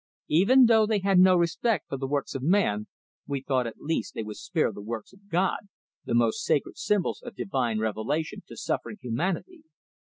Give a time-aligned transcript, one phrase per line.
[0.29, 2.87] Even though they had no respect for the works of man,
[3.27, 5.69] we thought at least they would spare the works of God,
[6.05, 9.61] the most sacred symbols of divine revelation to suffering humanity.